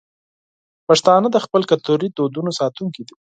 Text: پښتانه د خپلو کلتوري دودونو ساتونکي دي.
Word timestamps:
پښتانه 0.87 1.27
د 1.31 1.37
خپلو 1.45 1.69
کلتوري 1.71 2.07
دودونو 2.11 2.49
ساتونکي 2.59 3.01
دي. 3.07 3.15